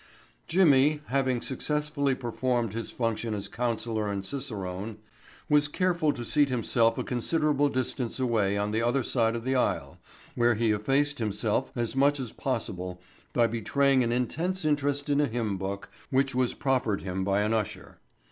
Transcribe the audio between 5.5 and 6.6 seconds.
careful to seat